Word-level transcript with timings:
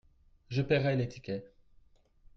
Je 0.49 0.63
paierai 0.63 0.95
les 0.95 1.07
tickets. 1.07 1.53